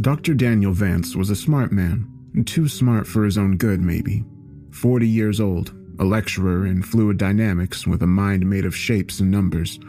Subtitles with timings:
[0.00, 0.32] Dr.
[0.32, 2.06] Daniel Vance was a smart man,
[2.46, 4.24] too smart for his own good, maybe.
[4.70, 9.28] 40 years old, a lecturer in fluid dynamics with a mind made of shapes and
[9.28, 9.80] numbers.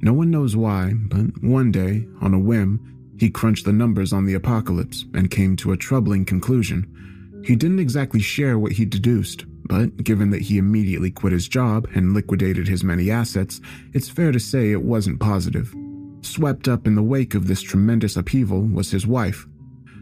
[0.00, 4.24] No one knows why, but one day, on a whim, he crunched the numbers on
[4.24, 7.42] the apocalypse and came to a troubling conclusion.
[7.44, 11.88] He didn't exactly share what he deduced, but given that he immediately quit his job
[11.94, 13.60] and liquidated his many assets,
[13.92, 15.72] it's fair to say it wasn't positive.
[16.24, 19.46] Swept up in the wake of this tremendous upheaval was his wife,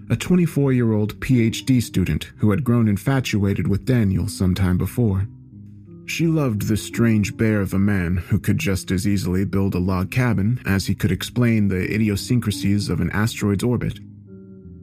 [0.09, 5.27] a 24 year old PhD student who had grown infatuated with Daniel some time before.
[6.07, 9.81] She loved this strange bear of a man who could just as easily build a
[9.81, 13.99] log cabin as he could explain the idiosyncrasies of an asteroid's orbit.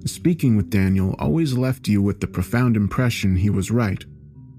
[0.05, 4.03] Speaking with Daniel always left you with the profound impression he was right.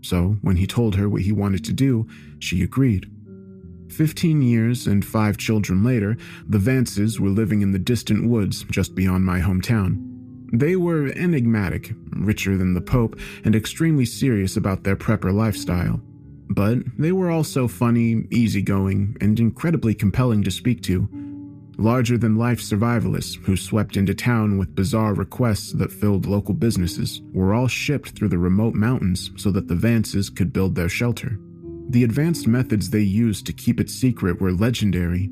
[0.00, 3.10] So, when he told her what he wanted to do, she agreed.
[3.90, 6.16] Fifteen years and five children later,
[6.48, 10.06] the Vances were living in the distant woods just beyond my hometown.
[10.52, 16.00] They were enigmatic, richer than the Pope, and extremely serious about their prepper lifestyle.
[16.48, 21.08] But they were also funny, easygoing, and incredibly compelling to speak to.
[21.76, 27.22] Larger than life survivalists who swept into town with bizarre requests that filled local businesses
[27.32, 31.38] were all shipped through the remote mountains so that the Vances could build their shelter.
[31.90, 35.28] The advanced methods they used to keep it secret were legendary.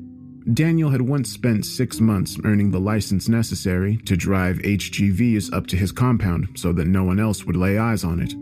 [0.53, 5.77] Daniel had once spent six months earning the license necessary to drive HGVs up to
[5.77, 8.33] his compound so that no one else would lay eyes on it.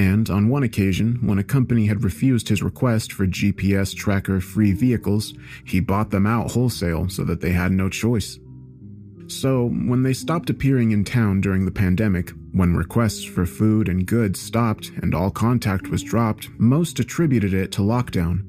[0.00, 4.72] And on one occasion, when a company had refused his request for GPS tracker free
[4.72, 5.34] vehicles,
[5.66, 8.38] he bought them out wholesale so that they had no choice.
[9.28, 14.06] So, when they stopped appearing in town during the pandemic, when requests for food and
[14.06, 18.42] goods stopped and all contact was dropped, most attributed it to lockdown.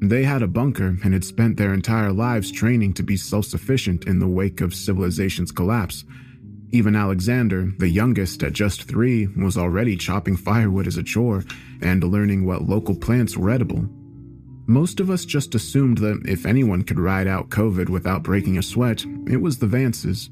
[0.00, 4.06] They had a bunker and had spent their entire lives training to be self sufficient
[4.06, 6.04] in the wake of civilization's collapse.
[6.70, 11.44] Even Alexander, the youngest at just three, was already chopping firewood as a chore
[11.82, 13.86] and learning what local plants were edible.
[14.66, 18.62] Most of us just assumed that if anyone could ride out COVID without breaking a
[18.62, 20.30] sweat, it was the Vances.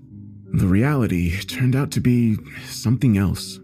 [0.55, 2.37] The reality turned out to be
[2.69, 3.59] something else.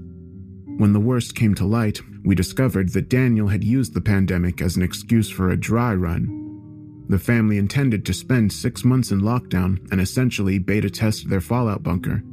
[0.76, 4.74] When the worst came to light, we discovered that Daniel had used the pandemic as
[4.74, 7.06] an excuse for a dry run.
[7.08, 11.84] The family intended to spend six months in lockdown and essentially beta test their fallout
[11.84, 12.24] bunker.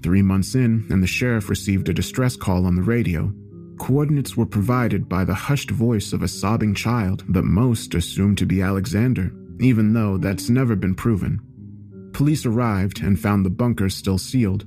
[0.00, 3.34] Three months in, and the sheriff received a distress call on the radio.
[3.80, 8.46] Coordinates were provided by the hushed voice of a sobbing child that most assumed to
[8.46, 11.40] be Alexander, even though that's never been proven.
[12.12, 14.66] Police arrived and found the bunker still sealed.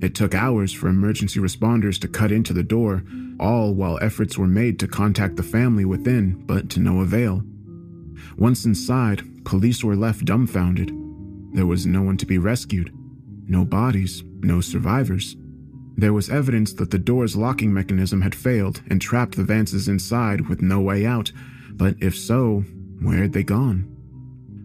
[0.00, 3.04] It took hours for emergency responders to cut into the door,
[3.38, 7.44] all while efforts were made to contact the family within, but to no avail.
[8.36, 10.90] Once inside, police were left dumbfounded.
[11.52, 12.92] There was no one to be rescued,
[13.46, 15.36] no bodies, no survivors.
[15.96, 20.48] There was evidence that the door's locking mechanism had failed and trapped the Vances inside
[20.48, 21.30] with no way out,
[21.72, 22.64] but if so,
[23.00, 23.91] where had they gone?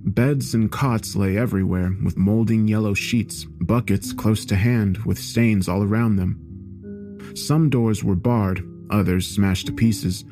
[0.03, 5.67] Beds and cots lay everywhere with molding yellow sheets, buckets close to hand with stains
[5.67, 7.35] all around them.
[7.35, 10.23] Some doors were barred, others smashed to pieces.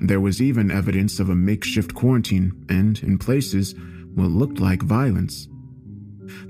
[0.00, 3.74] There was even evidence of a makeshift quarantine and, in places,
[4.14, 5.48] what looked like violence.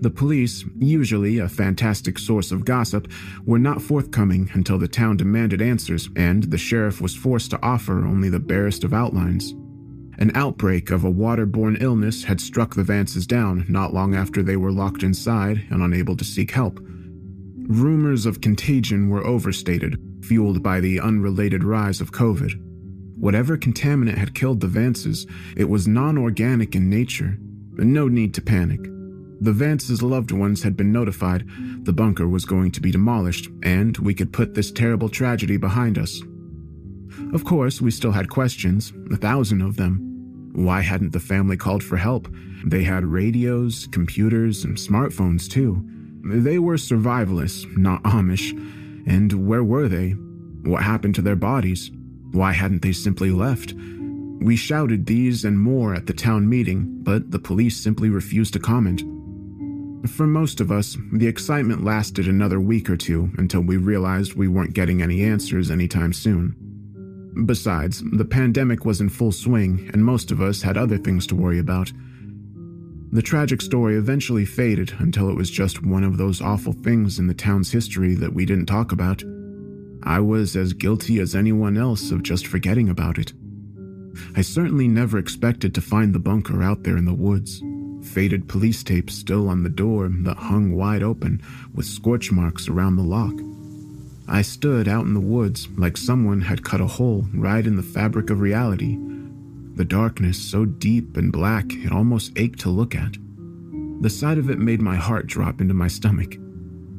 [0.01, 3.11] The police, usually a fantastic source of gossip,
[3.45, 8.05] were not forthcoming until the town demanded answers, and the sheriff was forced to offer
[8.07, 9.55] only the barest of outlines.
[10.21, 14.57] An outbreak of a waterborne illness had struck the Vances down not long after they
[14.57, 16.81] were locked inside and unable to seek help.
[17.69, 22.53] Rumors of contagion were overstated, fueled by the unrelated rise of COVID.
[23.17, 27.37] Whatever contaminant had killed the Vances, it was non organic in nature.
[27.75, 28.81] No need to panic.
[29.41, 31.49] The Vance's loved ones had been notified
[31.85, 35.97] the bunker was going to be demolished, and we could put this terrible tragedy behind
[35.97, 36.21] us.
[37.33, 40.08] Of course, we still had questions, a thousand of them.
[40.59, 42.27] Why hadn't the family called for help?
[42.65, 45.85] They had radios, computers, and smartphones too.
[46.25, 48.51] They were survivalists, not Amish.
[49.07, 50.11] And where were they?
[50.69, 51.93] What happened to their bodies?
[52.33, 53.73] Why hadn't they simply left?
[54.41, 58.59] We shouted these and more at the town meeting, but the police simply refused to
[58.59, 59.03] comment.
[60.09, 64.49] For most of us, the excitement lasted another week or two until we realized we
[64.49, 66.57] weren't getting any answers anytime soon.
[67.47, 71.37] Besides, the pandemic was in full swing, and most of us had other things to
[71.37, 71.93] worry about.
[73.11, 77.27] The tragic story eventually faded until it was just one of those awful things in
[77.27, 79.23] the town's history that we didn't talk about.
[80.03, 83.33] I was as guilty as anyone else of just forgetting about it.
[84.37, 87.63] I certainly never expected to find the bunker out there in the woods
[88.03, 91.43] faded police tape still on the door that hung wide open
[91.75, 93.35] with scorch marks around the lock.
[94.31, 97.83] I stood out in the woods like someone had cut a hole right in the
[97.83, 98.99] fabric of reality.
[99.75, 103.17] The darkness so deep and black it almost ached to look at.
[104.03, 106.37] The sight of it made my heart drop into my stomach.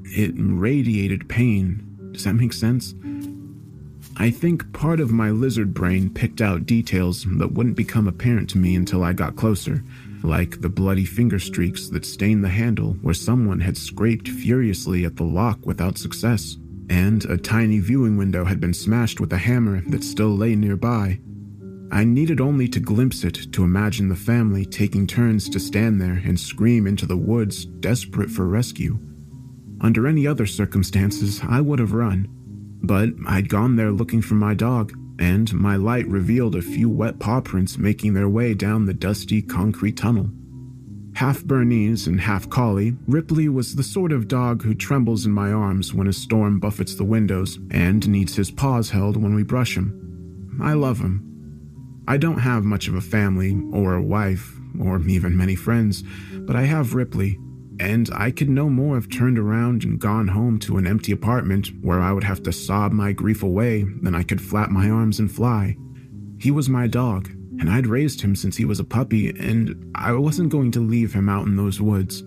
[0.05, 2.09] It radiated pain.
[2.13, 2.95] Does that make sense?
[4.17, 8.57] I think part of my lizard brain picked out details that wouldn't become apparent to
[8.57, 9.83] me until I got closer,
[10.23, 15.15] like the bloody finger streaks that stained the handle where someone had scraped furiously at
[15.15, 16.57] the lock without success
[16.89, 21.19] and a tiny viewing window had been smashed with a hammer that still lay nearby.
[21.91, 26.21] I needed only to glimpse it to imagine the family taking turns to stand there
[26.23, 28.99] and scream into the woods, desperate for rescue.
[29.81, 32.27] Under any other circumstances, I would have run.
[32.83, 37.19] But I'd gone there looking for my dog, and my light revealed a few wet
[37.19, 40.29] paw prints making their way down the dusty concrete tunnel.
[41.19, 45.51] Half Bernese and half collie, Ripley was the sort of dog who trembles in my
[45.51, 49.75] arms when a storm buffets the windows and needs his paws held when we brush
[49.75, 50.57] him.
[50.63, 52.05] I love him.
[52.07, 56.55] I don't have much of a family, or a wife, or even many friends, but
[56.55, 57.37] I have Ripley,
[57.81, 61.69] and I could no more have turned around and gone home to an empty apartment
[61.81, 65.19] where I would have to sob my grief away than I could flap my arms
[65.19, 65.75] and fly.
[66.37, 70.13] He was my dog, and I'd raised him since he was a puppy, and I
[70.13, 72.23] wasn't going to leave him out in those woods.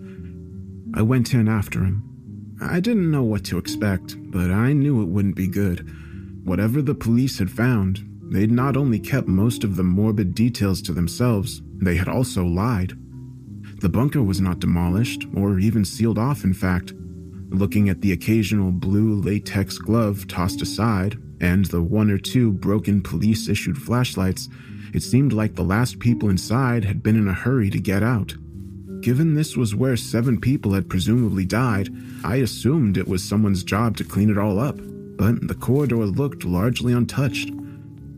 [0.93, 2.57] I went in after him.
[2.61, 5.89] I didn't know what to expect, but I knew it wouldn't be good.
[6.45, 10.93] Whatever the police had found, they'd not only kept most of the morbid details to
[10.93, 12.93] themselves, they had also lied.
[13.81, 16.93] The bunker was not demolished, or even sealed off, in fact.
[17.49, 23.01] Looking at the occasional blue latex glove tossed aside, and the one or two broken
[23.01, 24.47] police issued flashlights,
[24.93, 28.35] it seemed like the last people inside had been in a hurry to get out.
[29.01, 31.89] Given this was where seven people had presumably died,
[32.23, 34.77] I assumed it was someone's job to clean it all up,
[35.17, 37.51] but the corridor looked largely untouched.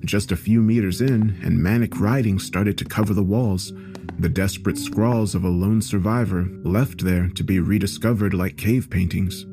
[0.01, 3.73] Just a few meters in, and manic writing started to cover the walls,
[4.19, 9.45] the desperate scrawls of a lone survivor left there to be rediscovered like cave paintings.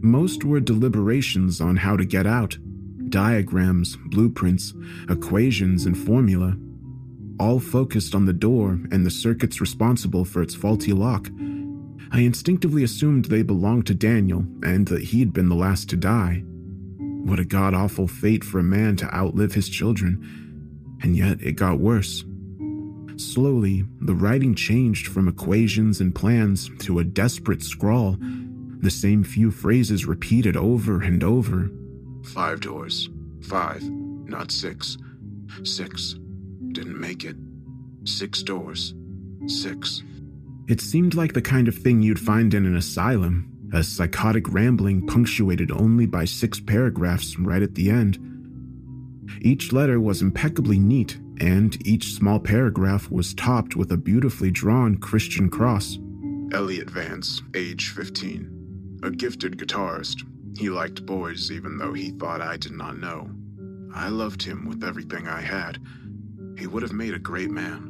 [0.00, 2.56] Most were deliberations on how to get out,
[3.12, 4.72] diagrams, blueprints,
[5.08, 6.56] equations, and formula,
[7.38, 11.28] all focused on the door and the circuits responsible for its faulty lock.
[12.10, 16.42] I instinctively assumed they belonged to Daniel and that he'd been the last to die.
[17.24, 20.98] What a god awful fate for a man to outlive his children.
[21.02, 22.24] And yet it got worse.
[23.16, 28.16] Slowly, the writing changed from equations and plans to a desperate scrawl,
[28.80, 31.70] the same few phrases repeated over and over
[32.24, 33.10] Five doors.
[33.42, 34.96] Five, not six.
[35.64, 36.14] Six.
[36.72, 37.36] Didn't make it.
[38.04, 38.94] Six doors.
[39.46, 40.02] Six.
[40.68, 45.06] It seemed like the kind of thing you'd find in an asylum, a psychotic rambling
[45.06, 48.18] punctuated only by six paragraphs right at the end.
[49.40, 54.96] Each letter was impeccably neat, and each small paragraph was topped with a beautifully drawn
[54.96, 55.98] Christian cross.
[56.52, 59.00] Elliot Vance, age 15.
[59.02, 60.24] A gifted guitarist,
[60.56, 63.30] he liked boys even though he thought I did not know.
[63.94, 65.78] I loved him with everything I had.
[66.58, 67.88] He would have made a great man.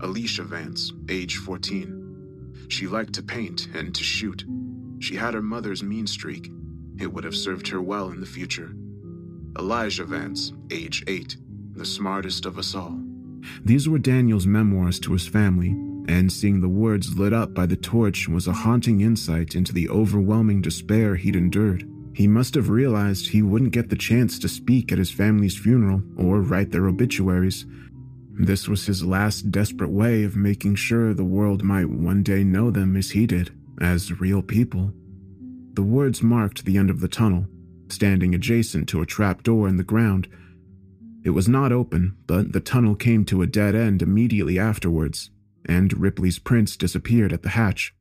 [0.00, 2.66] Alicia Vance, age 14.
[2.68, 4.44] She liked to paint and to shoot.
[4.98, 6.50] She had her mother's mean streak.
[6.98, 8.72] It would have served her well in the future.
[9.58, 11.36] Elijah Vance, age 8,
[11.72, 12.98] the smartest of us all.
[13.64, 15.74] These were Daniel's memoirs to his family,
[16.08, 19.88] and seeing the words lit up by the torch was a haunting insight into the
[19.88, 21.88] overwhelming despair he'd endured.
[22.14, 26.02] He must have realized he wouldn't get the chance to speak at his family's funeral
[26.16, 27.66] or write their obituaries.
[28.38, 32.70] This was his last desperate way of making sure the world might one day know
[32.70, 34.92] them as he did, as real people.
[35.74, 37.46] The words marked the end of the tunnel,
[37.88, 40.28] standing adjacent to a trap door in the ground.
[41.22, 45.30] It was not open, but the tunnel came to a dead end immediately afterwards,
[45.66, 47.94] and Ripley's prints disappeared at the hatch.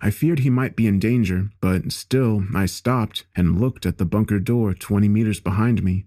[0.00, 4.04] I feared he might be in danger, but still I stopped and looked at the
[4.04, 6.04] bunker door 20 meters behind me.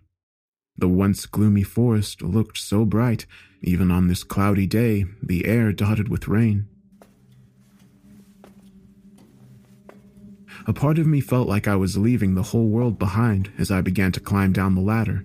[0.77, 3.25] The once gloomy forest looked so bright,
[3.61, 6.67] even on this cloudy day, the air dotted with rain.
[10.67, 13.81] A part of me felt like I was leaving the whole world behind as I
[13.81, 15.23] began to climb down the ladder.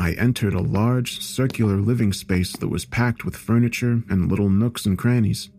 [0.00, 4.86] I entered a large, circular living space that was packed with furniture and little nooks
[4.86, 5.50] and crannies.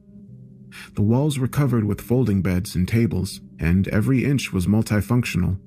[0.96, 5.60] The walls were covered with folding beds and tables, and every inch was multifunctional.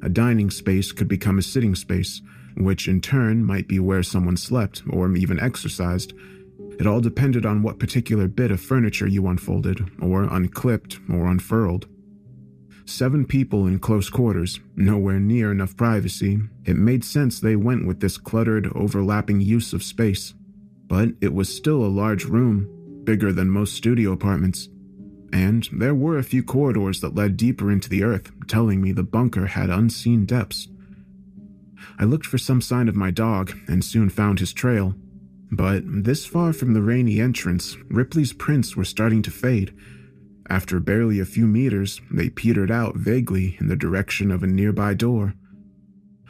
[0.00, 2.22] A dining space could become a sitting space,
[2.56, 6.14] which in turn might be where someone slept or even exercised,
[6.78, 11.88] It all depended on what particular bit of furniture you unfolded, or unclipped, or unfurled.
[12.88, 18.00] Seven people in close quarters, nowhere near enough privacy, it made sense they went with
[18.00, 20.32] this cluttered, overlapping use of space.
[20.86, 24.70] But it was still a large room, bigger than most studio apartments.
[25.34, 29.02] And there were a few corridors that led deeper into the earth, telling me the
[29.02, 30.68] bunker had unseen depths.
[31.98, 34.94] I looked for some sign of my dog and soon found his trail,
[35.52, 39.74] but this far from the rainy entrance, Ripley's prints were starting to fade.
[40.50, 44.94] After barely a few meters, they petered out vaguely in the direction of a nearby
[44.94, 45.34] door.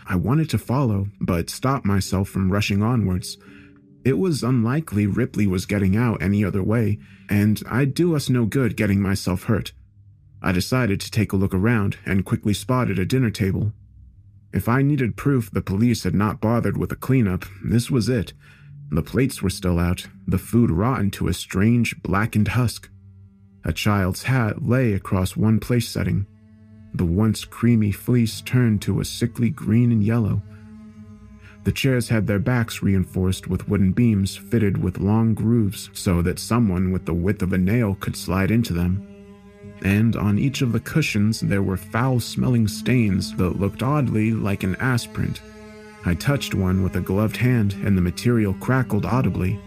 [0.06, 3.36] I wanted to follow, but stopped myself from rushing onwards.
[4.04, 6.98] It was unlikely Ripley was getting out any other way,
[7.28, 9.72] and I'd do us no good getting myself hurt.
[10.40, 13.72] I decided to take a look around and quickly spotted a dinner table.
[14.52, 18.32] If I needed proof the police had not bothered with a cleanup, this was it.
[18.90, 22.88] The plates were still out, the food rotten to a strange, blackened husk.
[23.64, 26.26] A child's hat lay across one place setting.
[26.94, 30.42] The once creamy fleece turned to a sickly green and yellow.
[31.64, 36.38] The chairs had their backs reinforced with wooden beams fitted with long grooves so that
[36.38, 39.06] someone with the width of a nail could slide into them.
[39.82, 44.62] And on each of the cushions there were foul smelling stains that looked oddly like
[44.62, 45.42] an ass print.
[46.06, 49.60] I touched one with a gloved hand, and the material crackled audibly.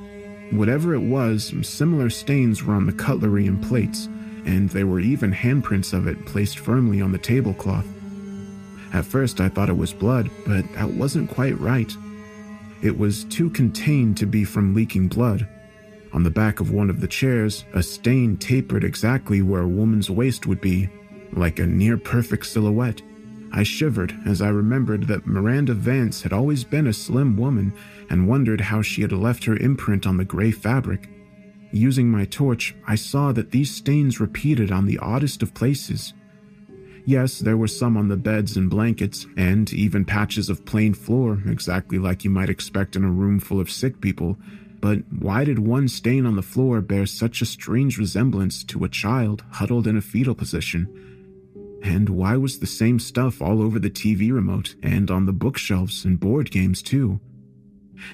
[0.51, 4.07] Whatever it was, similar stains were on the cutlery and plates,
[4.45, 7.87] and there were even handprints of it placed firmly on the tablecloth.
[8.93, 11.91] At first, I thought it was blood, but that wasn't quite right.
[12.81, 15.47] It was too contained to be from leaking blood.
[16.11, 20.09] On the back of one of the chairs, a stain tapered exactly where a woman's
[20.09, 20.89] waist would be,
[21.31, 23.01] like a near perfect silhouette.
[23.53, 27.73] I shivered as I remembered that Miranda Vance had always been a slim woman
[28.09, 31.09] and wondered how she had left her imprint on the gray fabric.
[31.71, 36.13] Using my torch, I saw that these stains repeated on the oddest of places.
[37.05, 41.41] Yes, there were some on the beds and blankets, and even patches of plain floor,
[41.47, 44.37] exactly like you might expect in a room full of sick people.
[44.79, 48.89] But why did one stain on the floor bear such a strange resemblance to a
[48.89, 51.10] child huddled in a fetal position?
[51.83, 56.05] And why was the same stuff all over the TV remote and on the bookshelves
[56.05, 57.19] and board games, too?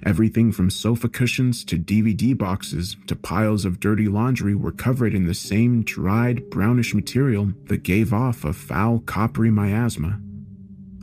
[0.04, 5.26] Everything from sofa cushions to DVD boxes to piles of dirty laundry were covered in
[5.26, 10.20] the same dried, brownish material that gave off a foul, coppery miasma.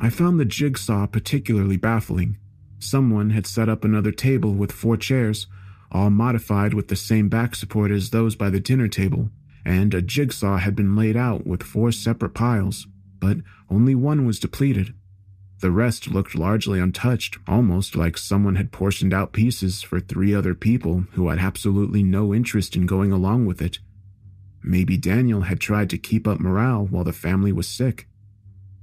[0.00, 2.36] I found the jigsaw particularly baffling.
[2.78, 5.46] Someone had set up another table with four chairs,
[5.90, 9.30] all modified with the same back support as those by the dinner table,
[9.64, 12.86] and a jigsaw had been laid out with four separate piles,
[13.18, 13.38] but
[13.70, 14.94] only one was depleted.
[15.60, 20.54] The rest looked largely untouched, almost like someone had portioned out pieces for three other
[20.54, 23.78] people who had absolutely no interest in going along with it.
[24.62, 28.08] Maybe Daniel had tried to keep up morale while the family was sick.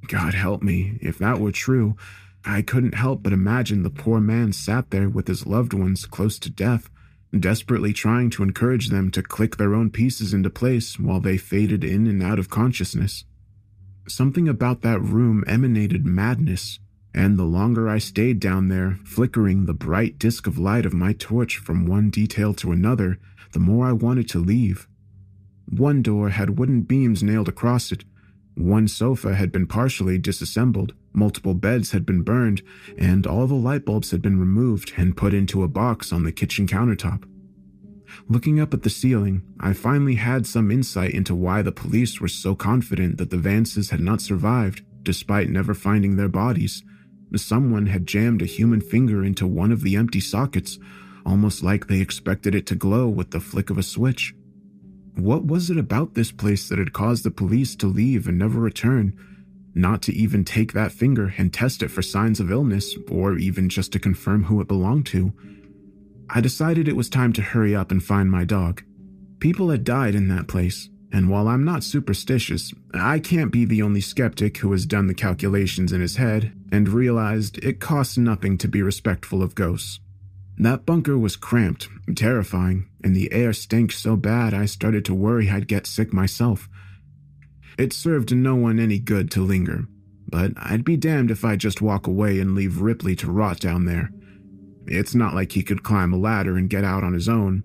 [0.07, 1.95] God help me, if that were true,
[2.43, 6.39] I couldn't help but imagine the poor man sat there with his loved ones close
[6.39, 6.89] to death,
[7.37, 11.83] desperately trying to encourage them to click their own pieces into place while they faded
[11.83, 13.25] in and out of consciousness.
[14.07, 16.79] Something about that room emanated madness,
[17.13, 21.13] and the longer I stayed down there, flickering the bright disk of light of my
[21.13, 23.19] torch from one detail to another,
[23.53, 24.87] the more I wanted to leave.
[25.69, 28.03] One door had wooden beams nailed across it.
[28.55, 32.61] One sofa had been partially disassembled, multiple beds had been burned,
[32.97, 36.31] and all the light bulbs had been removed and put into a box on the
[36.31, 37.23] kitchen countertop.
[38.27, 42.27] Looking up at the ceiling, I finally had some insight into why the police were
[42.27, 46.83] so confident that the Vances had not survived, despite never finding their bodies.
[47.35, 50.77] Someone had jammed a human finger into one of the empty sockets,
[51.25, 54.35] almost like they expected it to glow with the flick of a switch.
[55.15, 58.59] What was it about this place that had caused the police to leave and never
[58.59, 59.17] return?
[59.73, 63.69] Not to even take that finger and test it for signs of illness, or even
[63.69, 65.33] just to confirm who it belonged to.
[66.29, 68.83] I decided it was time to hurry up and find my dog.
[69.39, 73.81] People had died in that place, and while I'm not superstitious, I can't be the
[73.81, 78.57] only skeptic who has done the calculations in his head and realized it costs nothing
[78.59, 79.99] to be respectful of ghosts.
[80.57, 85.49] That bunker was cramped, terrifying, and the air stank so bad I started to worry
[85.49, 86.69] I'd get sick myself.
[87.81, 89.87] It served no one any good to linger,
[90.29, 93.85] but I'd be damned if I just walk away and leave Ripley to rot down
[93.85, 94.11] there.
[94.85, 97.63] It's not like he could climb a ladder and get out on his own,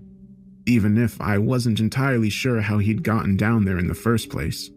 [0.67, 4.71] even if I wasn't entirely sure how he'd gotten down there in the first place.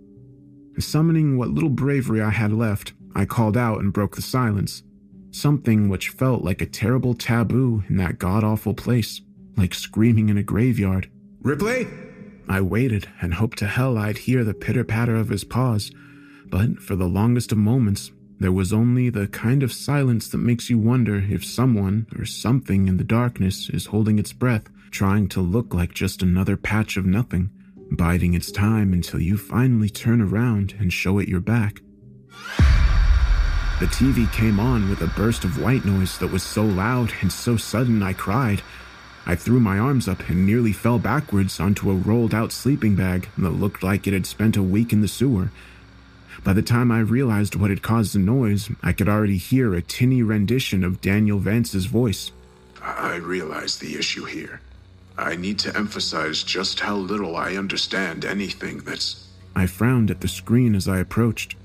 [0.77, 4.83] Summoning what little bravery I had left, I called out and broke the silence,
[5.31, 9.21] something which felt like a terrible taboo in that god awful place.
[9.55, 11.09] like screaming in a graveyard.
[11.41, 11.87] Ripley?
[12.49, 15.91] I waited and hoped to hell I'd hear the pitter patter of his paws,
[16.47, 20.67] but for the longest of moments, there was only the kind of silence that makes
[20.67, 25.41] you wonder if someone or something in the darkness is holding its breath, trying to
[25.41, 27.51] look like just another patch of nothing,
[27.91, 31.81] biding its time until you finally turn around and show it your back.
[33.79, 37.31] The TV came on with a burst of white noise that was so loud and
[37.31, 38.63] so sudden I cried.
[39.25, 43.27] I threw my arms up and nearly fell backwards onto a rolled out sleeping bag
[43.37, 45.51] that looked like it had spent a week in the sewer.
[46.43, 49.81] By the time I realized what had caused the noise, I could already hear a
[49.81, 52.31] tinny rendition of Daniel Vance's voice.
[52.81, 54.61] I realize the issue here.
[55.17, 59.27] I need to emphasize just how little I understand anything that's.
[59.53, 61.55] I frowned at the screen as I approached.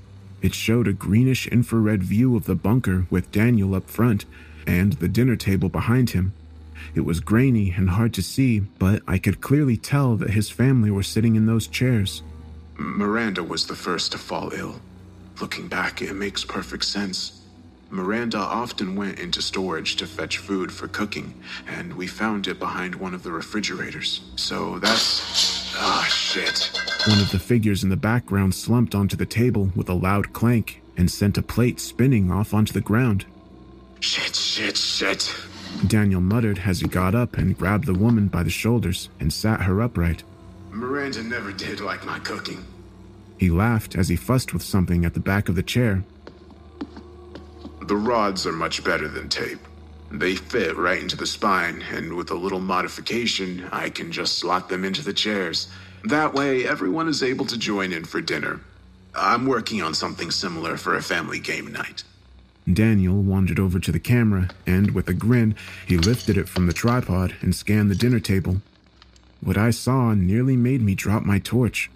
[0.41, 4.25] It showed a greenish infrared view of the bunker with Daniel up front
[4.67, 6.33] and the dinner table behind him.
[6.95, 10.89] It was grainy and hard to see, but I could clearly tell that his family
[10.89, 12.23] were sitting in those chairs.
[12.77, 14.79] Miranda was the first to fall ill.
[15.41, 17.41] Looking back, it makes perfect sense.
[17.89, 21.33] Miranda often went into storage to fetch food for cooking,
[21.67, 24.21] and we found it behind one of the refrigerators.
[24.37, 25.73] So that's.
[25.77, 26.71] Ah, shit.
[27.07, 30.81] One of the figures in the background slumped onto the table with a loud clank
[30.97, 33.25] and sent a plate spinning off onto the ground.
[33.99, 35.33] Shit, shit, shit.
[35.87, 39.61] Daniel muttered as he got up and grabbed the woman by the shoulders and sat
[39.61, 40.23] her upright.
[40.71, 42.65] Miranda never did like my cooking.
[43.37, 46.03] He laughed as he fussed with something at the back of the chair.
[47.81, 49.59] The rods are much better than tape.
[50.11, 54.69] They fit right into the spine, and with a little modification, I can just slot
[54.69, 55.67] them into the chairs.
[56.03, 58.61] That way, everyone is able to join in for dinner.
[59.13, 62.03] I'm working on something similar for a family game night.
[62.71, 65.55] Daniel wandered over to the camera, and with a grin,
[65.87, 68.61] he lifted it from the tripod and scanned the dinner table.
[69.39, 71.91] What I saw nearly made me drop my torch.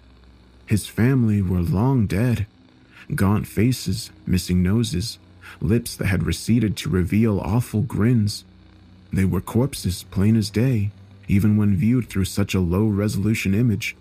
[0.66, 2.46] His family were long dead.
[3.16, 5.18] Gaunt faces, missing noses,
[5.60, 8.44] lips that had receded to reveal awful grins.
[9.12, 10.92] They were corpses, plain as day,
[11.26, 13.96] even when viewed through such a low resolution image.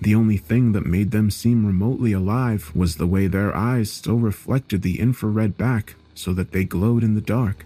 [0.00, 4.16] The only thing that made them seem remotely alive was the way their eyes still
[4.16, 7.64] reflected the infrared back so that they glowed in the dark.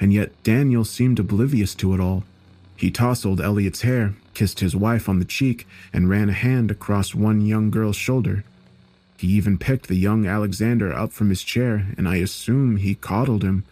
[0.00, 2.24] And yet Daniel seemed oblivious to it all.
[2.76, 7.14] He tousled Elliot's hair, kissed his wife on the cheek, and ran a hand across
[7.14, 8.44] one young girl's shoulder.
[9.18, 13.42] He even picked the young Alexander up from his chair, and I assume he coddled
[13.42, 13.64] him.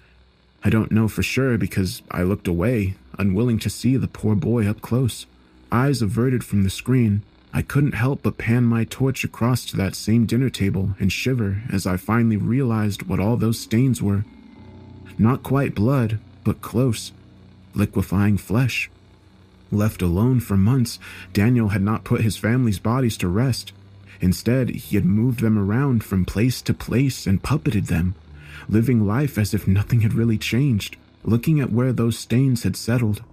[0.63, 4.69] I don't know for sure because I looked away, unwilling to see the poor boy
[4.69, 5.25] up close.
[5.73, 7.23] Eyes averted from the screen,
[7.59, 11.63] I couldn't help but pan my torch across to that same dinner table and shiver
[11.73, 14.25] as I finally realized what all those stains were.
[15.19, 17.11] Not quite blood, but close.
[17.75, 18.89] Liquefying flesh.
[19.73, 21.01] Left alone for months,
[21.33, 23.73] Daniel had not put his family's bodies to rest.
[24.21, 28.15] Instead, he had moved them around from place to place and puppeted them,
[28.69, 30.97] living life as if nothing had really changed.
[31.25, 33.25] Looking at where those stains had settled,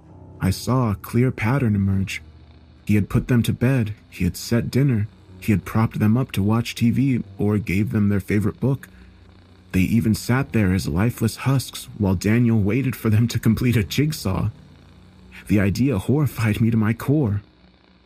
[0.41, 2.23] I saw a clear pattern emerge.
[2.85, 5.07] He had put them to bed, he had set dinner,
[5.39, 8.87] he had propped them up to watch TV or gave them their favorite book.
[9.71, 13.83] They even sat there as lifeless husks while Daniel waited for them to complete a
[13.83, 14.49] jigsaw.
[15.47, 17.41] The idea horrified me to my core.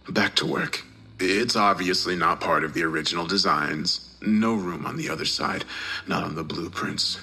[0.09, 0.83] Back to work.
[1.19, 4.15] It's obviously not part of the original designs.
[4.21, 5.65] No room on the other side,
[6.07, 7.19] not on the blueprints.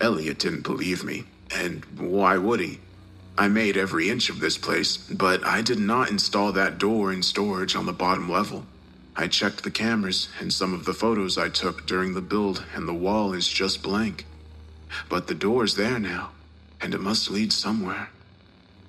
[0.00, 2.80] Elliot didn't believe me, and why would he?
[3.36, 7.22] I made every inch of this place, but I did not install that door in
[7.22, 8.64] storage on the bottom level.
[9.16, 12.86] I checked the cameras and some of the photos I took during the build, and
[12.86, 14.24] the wall is just blank.
[15.08, 16.30] But the door's there now,
[16.80, 18.10] and it must lead somewhere.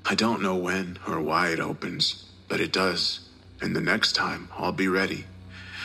[0.05, 3.21] I don't know when or why it opens, but it does,
[3.59, 5.25] and the next time I'll be ready,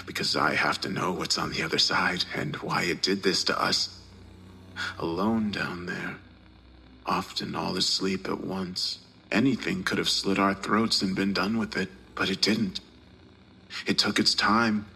[0.05, 3.42] because I have to know what's on the other side and why it did this
[3.44, 4.01] to us.
[4.99, 6.16] Alone down there
[7.06, 8.98] often all asleep at once.
[9.30, 12.80] Anything could have slit our throats and been done with it, but it didn't.
[13.86, 14.86] It took its time,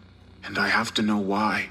[0.43, 1.69] and I have to know why.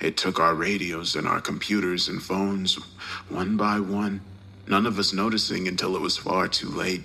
[0.00, 2.74] It took our radios and our computers and phones,
[3.28, 4.20] one by one,
[4.66, 7.02] none of us noticing until it was far too late.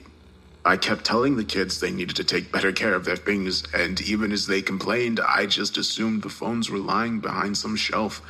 [0.64, 4.00] I kept telling the kids they needed to take better care of their things, and
[4.02, 8.22] even as they complained, I just assumed the phones were lying behind some shelf.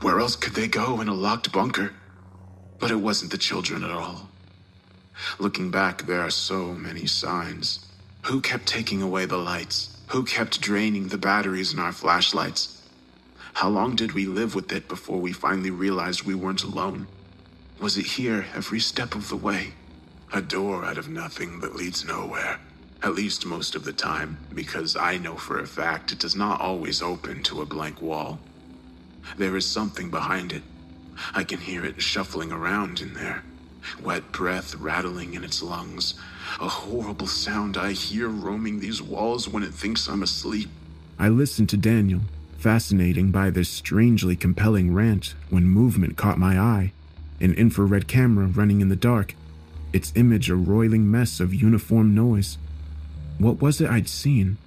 [0.00, 1.92] Where else could they go in a locked bunker?
[2.78, 4.28] But it wasn't the children at all.
[5.38, 7.86] Looking back, there are so many signs.
[8.26, 9.96] Who kept taking away the lights?
[10.08, 12.82] Who kept draining the batteries in our flashlights?
[13.54, 17.08] How long did we live with it before we finally realized we weren't alone?
[17.80, 19.74] Was it here every step of the way?
[20.32, 22.60] A door out of nothing that leads nowhere.
[23.02, 26.60] At least most of the time, because I know for a fact it does not
[26.60, 28.38] always open to a blank wall.
[29.36, 30.62] There is something behind it.
[31.34, 33.42] I can hear it shuffling around in there.
[34.02, 36.14] Wet breath rattling in its lungs.
[36.60, 40.68] A horrible sound I hear roaming these walls when it thinks I'm asleep.
[41.18, 42.20] I listened to Daniel,
[42.58, 46.92] fascinating by this strangely compelling rant, when movement caught my eye.
[47.40, 49.34] An infrared camera running in the dark,
[49.92, 52.58] its image a roiling mess of uniform noise.
[53.38, 54.58] What was it I'd seen?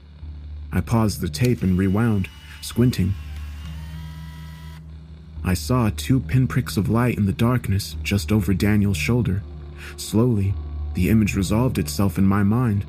[0.72, 2.30] I paused the tape and rewound,
[2.62, 3.14] squinting.
[5.44, 9.42] I saw two pinpricks of light in the darkness just over Daniel's shoulder.
[9.98, 10.54] Slowly,
[10.94, 12.86] the image resolved itself in my mind.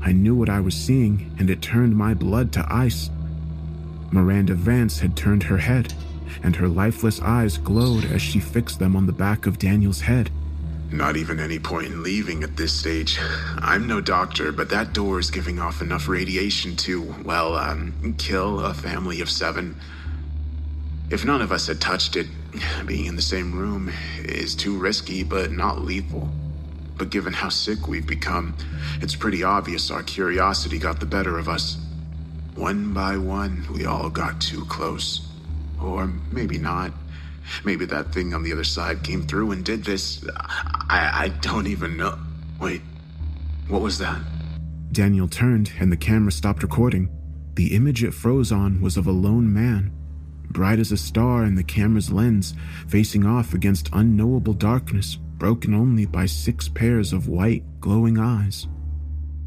[0.00, 3.10] I knew what I was seeing, and it turned my blood to ice.
[4.10, 5.94] Miranda Vance had turned her head,
[6.42, 10.30] and her lifeless eyes glowed as she fixed them on the back of Daniel's head.
[10.90, 13.18] Not even any point in leaving at this stage.
[13.58, 18.60] I'm no doctor, but that door is giving off enough radiation to, well, um, kill
[18.60, 19.80] a family of seven.
[21.12, 22.26] If none of us had touched it,
[22.86, 23.92] being in the same room
[24.24, 26.32] is too risky, but not lethal.
[26.96, 28.56] But given how sick we've become,
[29.02, 31.76] it's pretty obvious our curiosity got the better of us.
[32.54, 35.28] One by one, we all got too close.
[35.82, 36.92] Or maybe not.
[37.62, 40.26] Maybe that thing on the other side came through and did this.
[40.88, 42.18] I, I don't even know.
[42.58, 42.80] Wait,
[43.68, 44.18] what was that?
[44.92, 47.10] Daniel turned and the camera stopped recording.
[47.52, 49.92] The image it froze on was of a lone man
[50.52, 52.54] bright as a star in the camera's lens,
[52.86, 58.66] facing off against unknowable darkness, broken only by six pairs of white, glowing eyes.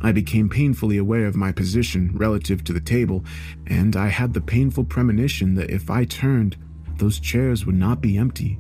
[0.02, 3.24] I became painfully aware of my position relative to the table,
[3.68, 6.58] and I had the painful premonition that if I turned,
[6.98, 8.60] those chairs would not be empty.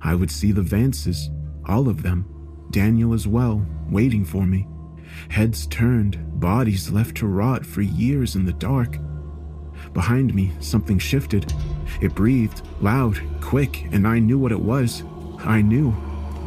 [0.00, 1.28] I would see the Vances,
[1.66, 2.26] all of them,
[2.70, 4.66] Daniel as well, waiting for me.
[5.30, 8.98] Heads turned, bodies left to rot for years in the dark.
[9.96, 11.50] Behind me, something shifted.
[12.02, 15.02] It breathed, loud, quick, and I knew what it was.
[15.38, 15.96] I knew.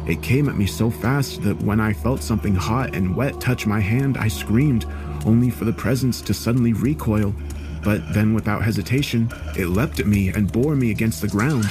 [0.06, 3.66] It came at me so fast that when I felt something hot and wet touch
[3.66, 4.86] my hand, I screamed,
[5.26, 7.34] only for the presence to suddenly recoil.
[7.82, 11.68] But then, without hesitation, it leapt at me and bore me against the ground.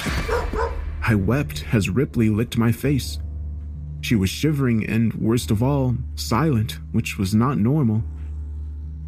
[1.02, 3.18] I wept as Ripley licked my face.
[4.02, 8.02] She was shivering and, worst of all, silent, which was not normal.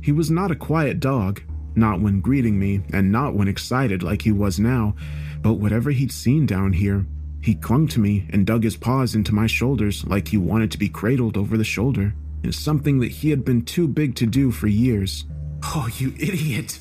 [0.01, 1.43] He was not a quiet dog,
[1.75, 4.95] not when greeting me, and not when excited like he was now,
[5.41, 7.07] but whatever he'd seen down here,
[7.43, 10.79] he clung to me and dug his paws into my shoulders like he wanted to
[10.79, 12.15] be cradled over the shoulder.
[12.45, 15.25] It's something that he had been too big to do for years.
[15.65, 16.79] Oh, you idiot!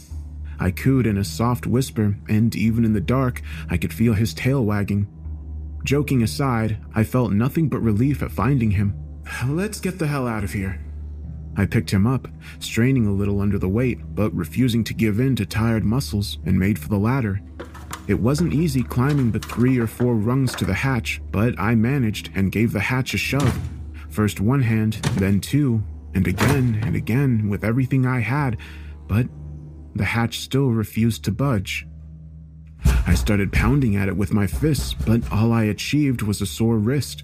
[0.59, 4.33] I cooed in a soft whisper, and even in the dark, I could feel his
[4.33, 5.07] tail wagging.
[5.83, 8.93] Joking aside, I felt nothing but relief at finding him.
[9.47, 10.79] Let's get the hell out of here.
[11.57, 12.27] I picked him up,
[12.59, 16.57] straining a little under the weight, but refusing to give in to tired muscles, and
[16.57, 17.41] made for the ladder.
[18.07, 22.31] It wasn't easy climbing the three or four rungs to the hatch, but I managed
[22.35, 23.59] and gave the hatch a shove.
[24.09, 25.83] First one hand, then two,
[26.13, 28.57] and again and again with everything I had,
[29.07, 29.27] but
[29.95, 31.85] the hatch still refused to budge.
[33.05, 36.77] I started pounding at it with my fists, but all I achieved was a sore
[36.77, 37.23] wrist.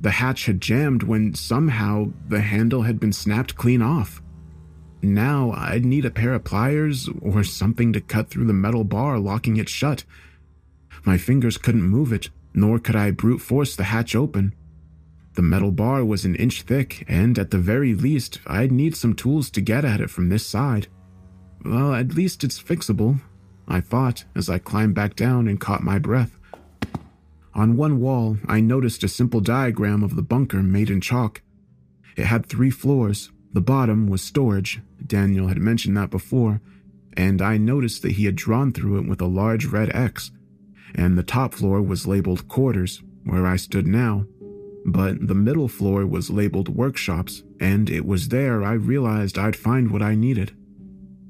[0.00, 4.22] The hatch had jammed when somehow the handle had been snapped clean off.
[5.02, 9.18] Now I'd need a pair of pliers or something to cut through the metal bar
[9.18, 10.04] locking it shut.
[11.04, 14.54] My fingers couldn't move it, nor could I brute force the hatch open.
[15.34, 19.14] The metal bar was an inch thick, and at the very least, I'd need some
[19.14, 20.88] tools to get at it from this side.
[21.64, 23.20] Well, at least it's fixable,
[23.68, 26.38] I thought as I climbed back down and caught my breath.
[27.56, 31.40] On one wall, I noticed a simple diagram of the bunker made in chalk.
[32.14, 33.32] It had three floors.
[33.54, 36.60] The bottom was storage, Daniel had mentioned that before,
[37.16, 40.32] and I noticed that he had drawn through it with a large red X.
[40.94, 44.26] And the top floor was labeled quarters, where I stood now.
[44.84, 49.90] But the middle floor was labeled workshops, and it was there I realized I'd find
[49.90, 50.54] what I needed.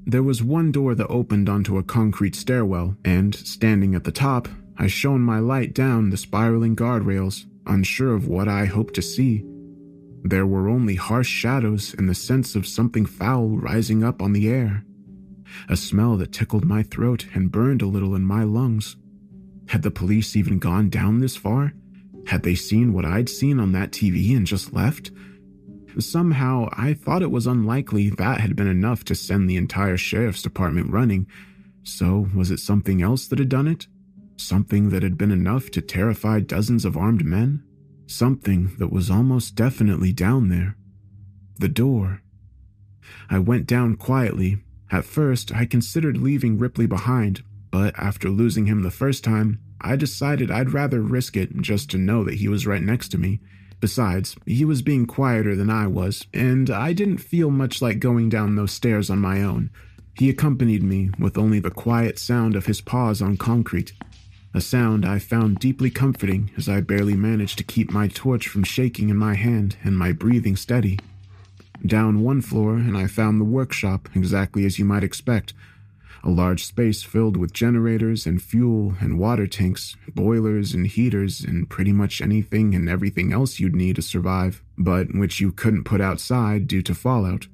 [0.05, 4.49] There was one door that opened onto a concrete stairwell, and standing at the top,
[4.77, 9.43] I shone my light down the spiraling guardrails, unsure of what I hoped to see.
[10.23, 14.49] There were only harsh shadows and the sense of something foul rising up on the
[14.49, 14.83] air.
[15.69, 18.97] A smell that tickled my throat and burned a little in my lungs.
[19.69, 21.73] Had the police even gone down this far?
[22.27, 25.11] Had they seen what I'd seen on that TV and just left?
[25.97, 30.43] Somehow, I thought it was unlikely that had been enough to send the entire sheriff's
[30.43, 31.25] department running.
[31.83, 33.87] So, was it something else that had done it?
[34.37, 37.63] Something that had been enough to terrify dozens of armed men?
[38.05, 40.77] Something that was almost definitely down there.
[41.59, 42.21] The door.
[43.29, 44.59] I went down quietly.
[44.91, 49.95] At first, I considered leaving Ripley behind, but after losing him the first time, I
[49.95, 53.39] decided I'd rather risk it just to know that he was right next to me.
[53.79, 58.29] Besides, he was being quieter than I was, and I didn't feel much like going
[58.29, 59.71] down those stairs on my own.
[60.15, 63.93] He accompanied me with only the quiet sound of his paws on concrete,
[64.57, 68.63] a sound I found deeply comforting as I barely managed to keep my torch from
[68.63, 70.97] shaking in my hand and my breathing steady.
[71.85, 75.53] Down one floor, and I found the workshop exactly as you might expect
[76.23, 81.69] a large space filled with generators and fuel and water tanks, boilers and heaters, and
[81.69, 86.01] pretty much anything and everything else you'd need to survive, but which you couldn't put
[86.01, 87.47] outside due to fallout.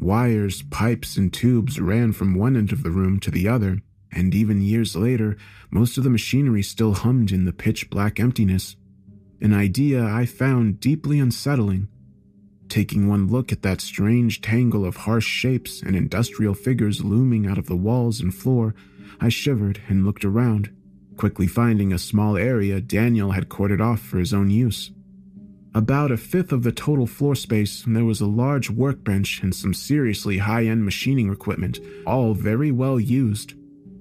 [0.00, 4.34] Wires, pipes, and tubes ran from one end of the room to the other, and
[4.34, 5.36] even years later,
[5.70, 8.76] most of the machinery still hummed in the pitch black emptiness.
[9.40, 11.88] An idea I found deeply unsettling
[12.70, 17.58] Taking one look at that strange tangle of harsh shapes and industrial figures looming out
[17.58, 18.76] of the walls and floor,
[19.20, 20.70] I shivered and looked around,
[21.16, 24.92] quickly finding a small area Daniel had corded off for his own use.
[25.74, 29.74] About a fifth of the total floor space, there was a large workbench and some
[29.74, 33.54] seriously high end machining equipment, all very well used.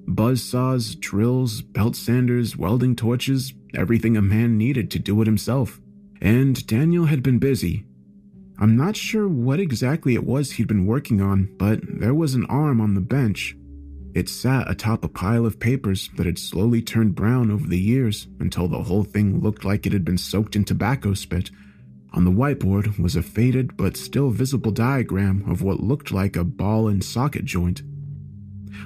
[0.10, 5.80] Buzz saws, drills, belt sanders, welding torches, everything a man needed to do it himself.
[6.22, 7.86] And Daniel had been busy,
[8.62, 12.46] I'm not sure what exactly it was he'd been working on, but there was an
[12.48, 13.56] arm on the bench.
[14.14, 18.28] It sat atop a pile of papers that had slowly turned brown over the years
[18.42, 21.52] until the whole thing looked like it had been soaked in tobacco spit.
[22.12, 26.44] On the whiteboard was a faded but still visible diagram of what looked like a
[26.44, 27.82] ball and socket joint.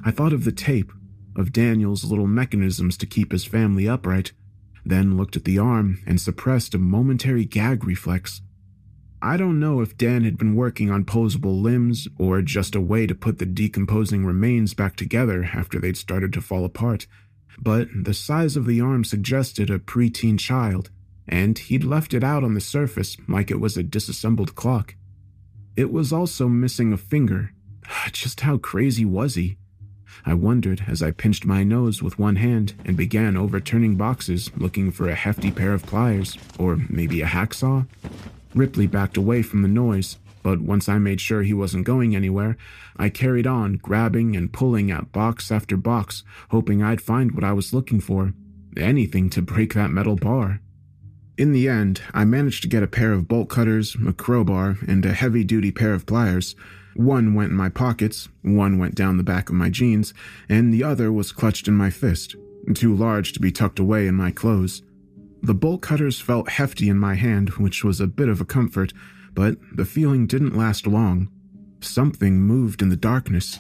[0.05, 0.91] I thought of the tape,
[1.35, 4.31] of Daniel's little mechanisms to keep his family upright,
[4.85, 8.41] then looked at the arm and suppressed a momentary gag reflex.
[9.21, 13.07] I don't know if Dan had been working on posable limbs or just a way
[13.07, 17.07] to put the decomposing remains back together after they'd started to fall apart,
[17.57, 20.89] but the size of the arm suggested a preteen child,
[21.25, 24.95] and he'd left it out on the surface like it was a disassembled clock.
[25.77, 27.53] It was also missing a finger.
[28.11, 29.57] Just how crazy was he?
[30.25, 34.91] I wondered as I pinched my nose with one hand and began overturning boxes looking
[34.91, 37.87] for a hefty pair of pliers, or maybe a hacksaw.
[38.53, 42.57] Ripley backed away from the noise, but once I made sure he wasn't going anywhere,
[42.97, 47.53] I carried on, grabbing and pulling at box after box, hoping I'd find what I
[47.53, 48.33] was looking for
[48.77, 50.59] anything to break that metal bar.
[51.37, 55.05] In the end, I managed to get a pair of bolt cutters, a crowbar, and
[55.05, 56.55] a heavy duty pair of pliers.
[56.95, 60.13] One went in my pockets, one went down the back of my jeans,
[60.47, 62.35] and the other was clutched in my fist,
[62.73, 64.83] too large to be tucked away in my clothes.
[65.41, 68.93] The bolt cutters felt hefty in my hand, which was a bit of a comfort,
[69.33, 71.29] but the feeling didn't last long.
[71.81, 73.59] Something moved in the darkness.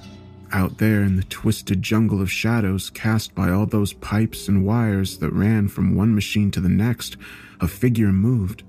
[0.53, 5.17] Out there in the twisted jungle of shadows cast by all those pipes and wires
[5.17, 7.17] that ran from one machine to the next,
[7.59, 8.63] a figure moved.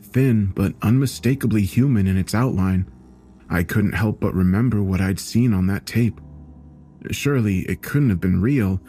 [0.00, 2.90] Thin, but unmistakably human in its outline.
[3.48, 6.20] I couldn't help but remember what I'd seen on that tape.
[7.10, 8.80] Surely it couldn't have been real.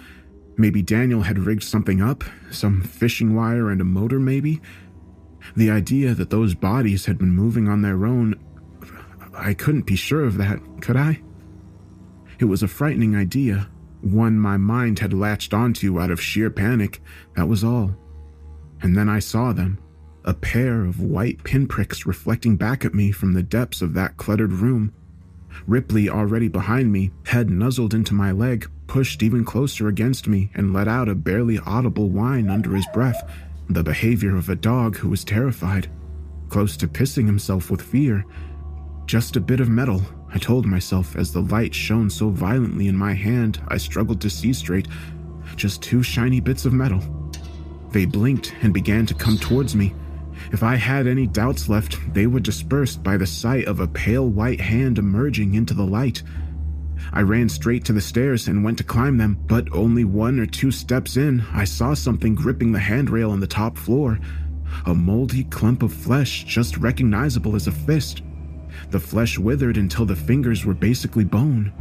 [0.58, 4.60] Maybe Daniel had rigged something up, some fishing wire and a motor, maybe?
[5.56, 8.36] The idea that those bodies had been moving on their own,
[9.36, 11.22] I couldn't be sure of that, could I?
[12.40, 13.70] It was a frightening idea,
[14.02, 17.02] one my mind had latched onto out of sheer panic,
[17.36, 17.96] that was all.
[18.82, 19.80] And then I saw them,
[20.28, 24.52] a pair of white pinpricks reflecting back at me from the depths of that cluttered
[24.52, 24.94] room.
[25.66, 30.74] Ripley, already behind me, head nuzzled into my leg, pushed even closer against me, and
[30.74, 33.32] let out a barely audible whine under his breath,
[33.70, 35.90] the behavior of a dog who was terrified,
[36.50, 38.26] close to pissing himself with fear.
[39.06, 40.02] Just a bit of metal,
[40.34, 44.30] I told myself as the light shone so violently in my hand I struggled to
[44.30, 44.90] see straight.
[45.56, 47.02] Just two shiny bits of metal.
[47.92, 49.96] They blinked and began to come towards me.
[50.52, 54.30] If I had any doubts left, they were dispersed by the sight of a pale
[54.30, 56.24] white hand emerging into the light.
[57.12, 60.46] I ran straight to the stairs and went to climb them, but only one or
[60.46, 64.20] two steps in, I saw something gripping the handrail on the top floor.
[64.86, 68.22] A moldy clump of flesh, just recognizable as a fist.
[68.90, 71.72] The flesh withered until the fingers were basically bone.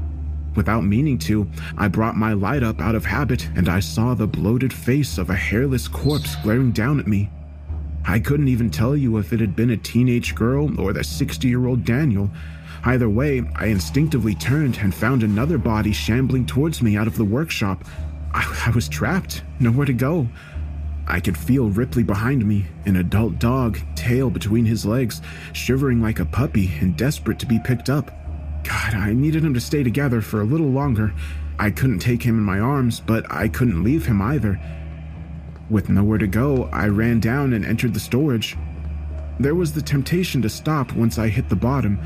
[0.55, 4.27] Without meaning to, I brought my light up out of habit and I saw the
[4.27, 7.31] bloated face of a hairless corpse glaring down at me.
[8.09, 11.49] I couldn't even tell you if it had been a teenage girl or the 60
[11.49, 12.31] year old Daniel.
[12.85, 17.25] Either way, I instinctively turned and found another body shambling towards me out of the
[17.25, 17.85] workshop.
[18.33, 20.29] I, I was trapped, nowhere to go.
[21.09, 25.21] I could feel Ripley behind me, an adult dog, tail between his legs,
[25.53, 28.11] shivering like a puppy and desperate to be picked up.
[28.63, 31.13] God, I needed him to stay together for a little longer.
[31.59, 34.61] I couldn't take him in my arms, but I couldn't leave him either.
[35.69, 38.57] With nowhere to go, I ran down and entered the storage.
[39.41, 41.99] There was the temptation to stop once I hit the bottom.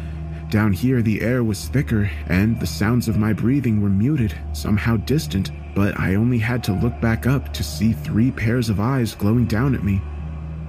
[0.48, 4.96] Down here, the air was thicker, and the sounds of my breathing were muted, somehow
[4.96, 9.14] distant, but I only had to look back up to see three pairs of eyes
[9.14, 10.00] glowing down at me.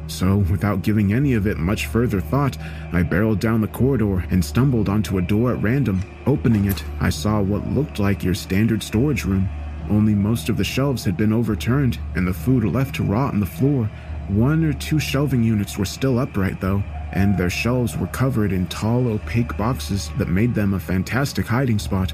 [0.08, 2.58] So, without giving any of it much further thought,
[2.92, 6.02] I barreled down the corridor and stumbled onto a door at random.
[6.28, 9.50] Opening it, I saw what looked like your standard storage room.
[9.90, 13.40] Only most of the shelves had been overturned and the food left to rot on
[13.40, 13.90] the floor.
[14.28, 18.68] One or two shelving units were still upright, though, and their shelves were covered in
[18.68, 22.14] tall, opaque boxes that made them a fantastic hiding spot.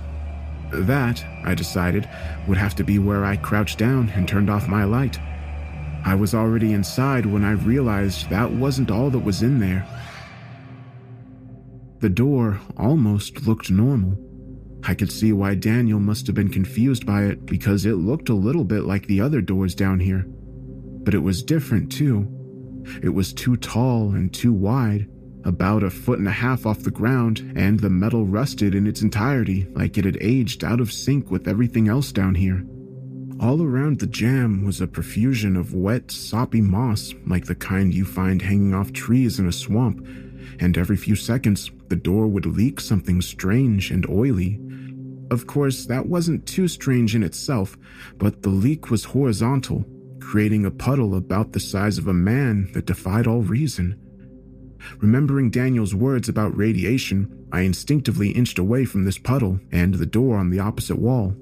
[0.72, 2.10] That, I decided,
[2.48, 5.20] would have to be where I crouched down and turned off my light.
[6.04, 9.86] I was already inside when I realized that wasn't all that was in there.
[12.00, 14.18] The door almost looked normal.
[14.84, 18.34] I could see why Daniel must have been confused by it because it looked a
[18.34, 20.26] little bit like the other doors down here.
[20.28, 22.28] But it was different too.
[23.02, 25.10] It was too tall and too wide,
[25.44, 29.02] about a foot and a half off the ground, and the metal rusted in its
[29.02, 32.66] entirety like it had aged out of sync with everything else down here.
[33.40, 38.04] All around the jamb was a profusion of wet, soppy moss, like the kind you
[38.04, 40.06] find hanging off trees in a swamp,
[40.60, 44.60] and every few seconds the door would leak something strange and oily.
[45.30, 47.78] Of course, that wasn't too strange in itself,
[48.18, 49.86] but the leak was horizontal,
[50.20, 54.00] creating a puddle about the size of a man that defied all reason.
[55.00, 60.38] Remembering Daniel's words about radiation, I instinctively inched away from this puddle and the door
[60.38, 61.36] on the opposite wall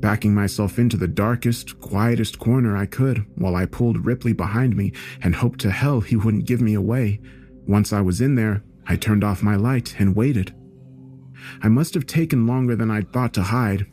[0.00, 4.92] backing myself into the darkest, quietest corner I could while I pulled Ripley behind me
[5.22, 7.20] and hoped to hell he wouldn't give me away.
[7.66, 10.54] Once I was in there, I turned off my light and waited.
[11.62, 13.86] I must have taken longer than I'd thought to hide,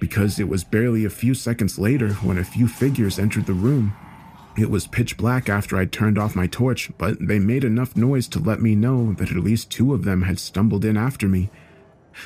[0.00, 3.94] because it was barely a few seconds later when a few figures entered the room.
[4.56, 8.26] It was pitch black after I'd turned off my torch, but they made enough noise
[8.28, 11.50] to let me know that at least two of them had stumbled in after me.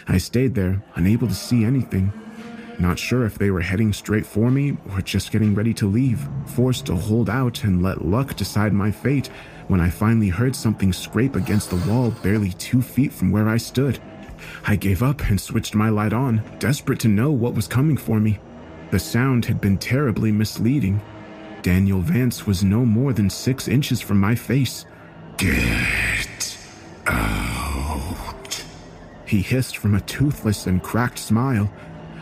[0.09, 2.13] I stayed there, unable to see anything,
[2.79, 6.27] not sure if they were heading straight for me or just getting ready to leave,
[6.47, 9.29] forced to hold out and let luck decide my fate
[9.69, 13.57] when I finally heard something scrape against the wall barely two feet from where I
[13.57, 14.01] stood.
[14.67, 18.21] I gave up and switched my light on, desperate to know what was coming for
[18.21, 18.39] me.
[18.91, 21.01] The sound had been terribly misleading.
[21.63, 24.85] Daniel Vance was no more than six inches from my face.
[25.37, 26.59] Get
[27.07, 28.65] out.
[29.27, 31.73] He hissed from a toothless and cracked smile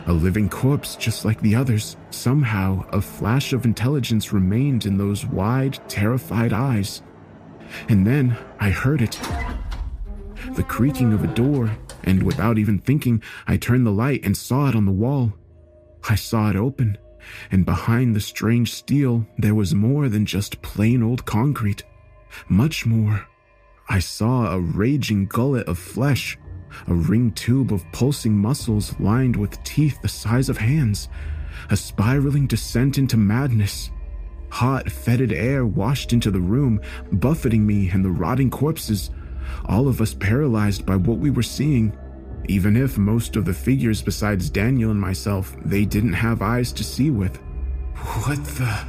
[0.07, 1.97] a living corpse just like the others.
[2.09, 7.01] Somehow, a flash of intelligence remained in those wide, terrified eyes.
[7.87, 9.19] And then I heard it
[10.55, 11.69] the creaking of a door,
[12.03, 15.33] and without even thinking, I turned the light and saw it on the wall.
[16.09, 16.97] I saw it open,
[17.51, 21.83] and behind the strange steel, there was more than just plain old concrete.
[22.47, 23.27] Much more.
[23.89, 26.37] I saw a raging gullet of flesh
[26.87, 31.09] a ring tube of pulsing muscles lined with teeth the size of hands,
[31.69, 33.91] a spiraling descent into madness.
[34.49, 36.81] Hot, fetid air washed into the room,
[37.13, 39.11] buffeting me and the rotting corpses,
[39.65, 41.97] all of us paralyzed by what we were seeing.
[42.47, 46.83] Even if most of the figures besides Daniel and myself, they didn't have eyes to
[46.83, 47.37] see with.
[47.95, 48.85] What the?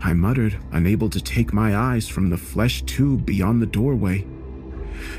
[0.00, 4.26] I muttered, unable to take my eyes from the flesh tube beyond the doorway.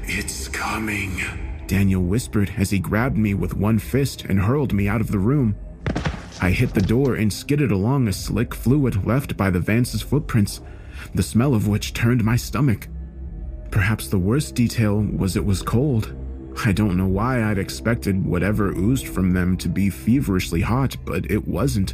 [0.04, 1.22] It's coming.
[1.68, 5.20] Daniel whispered as he grabbed me with one fist and hurled me out of the
[5.20, 5.56] room.
[6.42, 10.62] I hit the door and skidded along a slick fluid left by the Vance's footprints,
[11.14, 12.88] the smell of which turned my stomach.
[13.76, 16.16] Perhaps the worst detail was it was cold.
[16.64, 21.30] I don't know why I'd expected whatever oozed from them to be feverishly hot, but
[21.30, 21.94] it wasn't.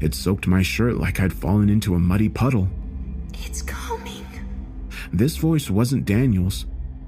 [0.00, 2.70] It soaked my shirt like I'd fallen into a muddy puddle.
[3.44, 4.26] It's coming.
[5.12, 6.64] This voice wasn't Daniel's.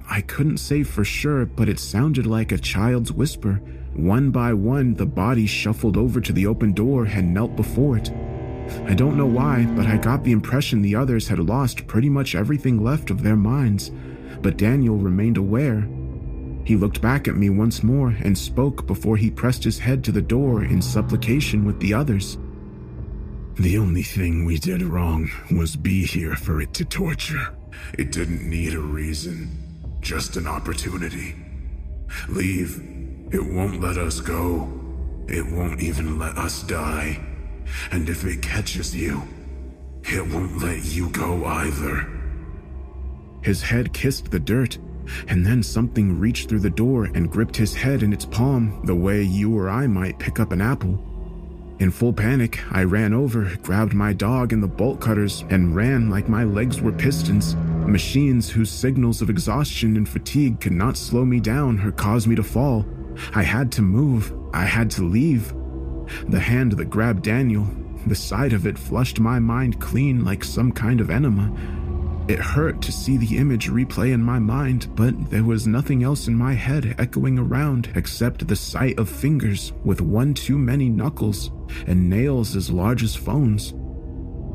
[0.06, 3.54] I couldn't say for sure, but it sounded like a child's whisper.
[3.94, 8.12] One by one, the bodies shuffled over to the open door and knelt before it.
[8.86, 12.34] I don't know why, but I got the impression the others had lost pretty much
[12.34, 13.90] everything left of their minds.
[14.42, 15.88] But Daniel remained aware.
[16.64, 20.12] He looked back at me once more and spoke before he pressed his head to
[20.12, 22.38] the door in supplication with the others.
[23.56, 27.54] The only thing we did wrong was be here for it to torture.
[27.98, 29.64] It didn't need a reason
[30.04, 31.34] just an opportunity.
[32.28, 32.78] Leave.
[33.32, 34.68] It won't let us go.
[35.26, 37.18] It won't even let us die.
[37.90, 39.22] And if it catches you,
[40.06, 42.06] It won't let you go either.
[43.42, 44.78] His head kissed the dirt,
[45.28, 48.94] and then something reached through the door and gripped his head in its palm the
[48.94, 51.02] way you or I might pick up an apple.
[51.78, 56.10] In full panic, I ran over, grabbed my dog and the bolt cutters, and ran
[56.10, 57.56] like my legs were pistons,
[57.86, 62.36] machines whose signals of exhaustion and fatigue could not slow me down or cause me
[62.36, 62.86] to fall.
[63.34, 65.52] I had to move, I had to leave.
[66.28, 67.68] The hand that grabbed Daniel,
[68.06, 71.52] the sight of it flushed my mind clean like some kind of enema.
[72.26, 76.26] It hurt to see the image replay in my mind, but there was nothing else
[76.26, 81.50] in my head echoing around except the sight of fingers with one too many knuckles
[81.86, 83.74] and nails as large as phones.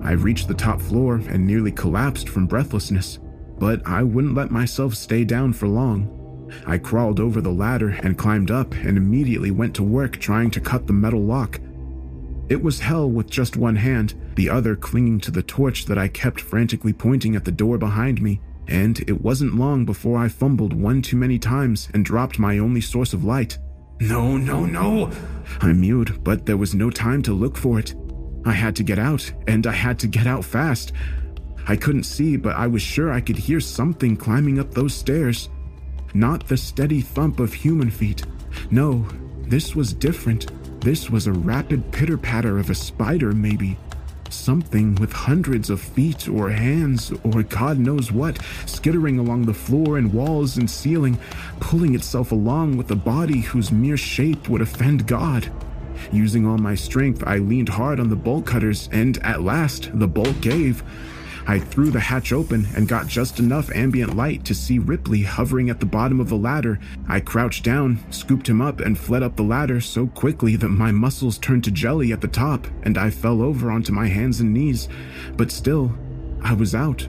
[0.02, 3.20] I reached the top floor and nearly collapsed from breathlessness,
[3.60, 6.19] but I wouldn't let myself stay down for long.
[6.66, 10.62] I crawled over the ladder and climbed up and immediately went to work trying to
[10.62, 11.60] cut the metal lock.
[12.50, 16.08] It was hell with just one hand, the other clinging to the torch that I
[16.08, 20.74] kept frantically pointing at the door behind me, and it wasn't long before I fumbled
[20.74, 23.58] one too many times and dropped my only source of light.
[24.00, 25.12] No, no, no!
[25.62, 27.94] I mewed, but there was no time to look for it.
[28.46, 30.94] I had to get out, and I had to get out fast.
[31.68, 35.50] I couldn't see, but I was sure I could hear something climbing up those stairs.
[36.14, 38.24] Not the steady thump of human feet.
[38.72, 39.06] No,
[39.42, 40.52] this was different.
[40.82, 43.78] This was a rapid pitter patter of a spider, maybe.
[44.30, 49.98] Something with hundreds of feet or hands or God knows what, skittering along the floor
[49.98, 51.18] and walls and ceiling,
[51.60, 55.52] pulling itself along with a body whose mere shape would offend God.
[56.12, 60.08] Using all my strength, I leaned hard on the bolt cutters, and at last the
[60.08, 60.84] bolt gave.
[61.48, 65.70] I threw the hatch open and got just enough ambient light to see Ripley hovering
[65.70, 66.80] at the bottom of the ladder.
[67.08, 70.92] I crouched down, scooped him up, and fled up the ladder so quickly that my
[70.92, 74.54] muscles turned to jelly at the top and I fell over onto my hands and
[74.54, 74.88] knees.
[75.38, 75.98] But still,
[76.42, 77.08] I was out.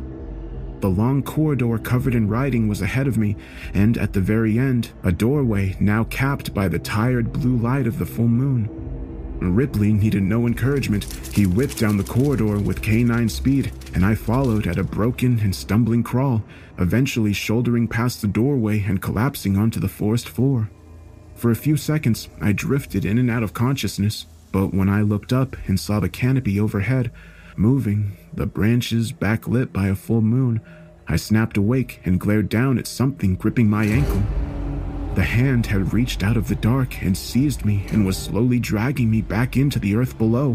[0.80, 3.36] The long corridor covered in writing was ahead of me,
[3.74, 7.98] and at the very end, a doorway now capped by the tired blue light of
[7.98, 8.79] the full moon.
[9.40, 11.04] Ripley needed no encouragement.
[11.32, 15.54] He whipped down the corridor with canine speed, and I followed at a broken and
[15.54, 16.42] stumbling crawl,
[16.78, 20.70] eventually shouldering past the doorway and collapsing onto the forest floor.
[21.34, 25.32] For a few seconds, I drifted in and out of consciousness, but when I looked
[25.32, 27.10] up and saw the canopy overhead,
[27.56, 30.60] moving, the branches backlit by a full moon,
[31.08, 34.22] I snapped awake and glared down at something gripping my ankle.
[35.20, 39.10] The hand had reached out of the dark and seized me and was slowly dragging
[39.10, 40.54] me back into the earth below.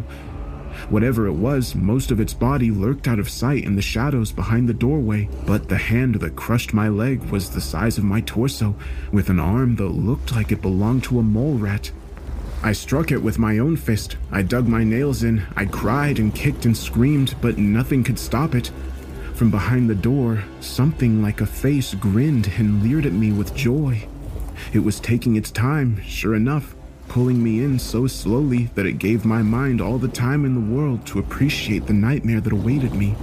[0.89, 4.67] Whatever it was, most of its body lurked out of sight in the shadows behind
[4.67, 8.75] the doorway, but the hand that crushed my leg was the size of my torso,
[9.11, 11.91] with an arm that looked like it belonged to a mole rat.
[12.63, 14.17] I struck it with my own fist.
[14.31, 15.45] I dug my nails in.
[15.55, 18.71] I cried and kicked and screamed, but nothing could stop it.
[19.35, 24.07] From behind the door, something like a face grinned and leered at me with joy.
[24.73, 26.75] It was taking its time, sure enough,
[27.07, 30.75] pulling me in so slowly that it gave my mind all the time in the
[30.75, 33.15] world to appreciate the nightmare that awaited me.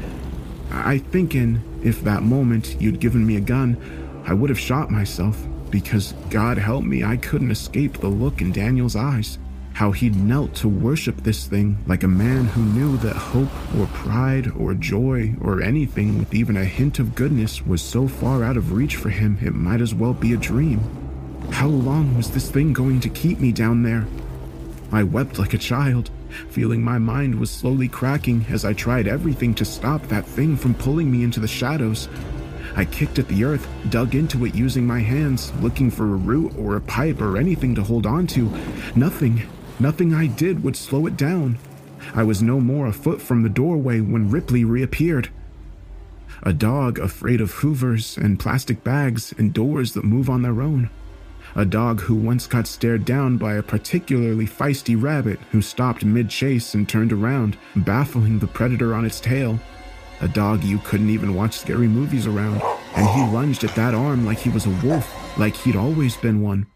[0.70, 3.76] I thinking if that moment you'd given me a gun,
[4.24, 8.52] I would have shot myself because God help me, I couldn't escape the look in
[8.52, 9.38] Daniel's eyes.
[9.74, 13.86] How he'd knelt to worship this thing like a man who knew that hope or
[13.86, 18.58] pride or joy or anything with even a hint of goodness was so far out
[18.58, 21.01] of reach for him it might as well be a dream.
[21.52, 24.06] How long was this thing going to keep me down there?
[24.90, 26.10] I wept like a child,
[26.48, 30.74] feeling my mind was slowly cracking as I tried everything to stop that thing from
[30.74, 32.08] pulling me into the shadows.
[32.74, 36.52] I kicked at the earth, dug into it using my hands, looking for a root
[36.58, 38.50] or a pipe or anything to hold on to.
[38.96, 39.42] Nothing,
[39.78, 41.58] nothing I did would slow it down.
[42.12, 45.28] I was no more a foot from the doorway when Ripley reappeared.
[46.42, 50.90] A dog afraid of hoovers and plastic bags and doors that move on their own
[51.54, 56.30] a dog who once got stared down by a particularly feisty rabbit who stopped mid
[56.30, 59.60] chase and turned around, baffling the predator on its tail.
[60.20, 62.62] A dog you couldn't even watch scary movies around,
[62.94, 66.40] and he lunged at that arm like he was a wolf, like he'd always been
[66.40, 66.66] one.